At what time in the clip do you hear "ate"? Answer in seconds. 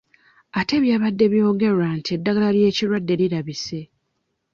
0.59-0.73